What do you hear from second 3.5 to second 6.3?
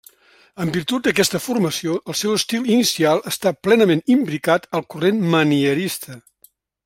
plenament imbricat al corrent manierista.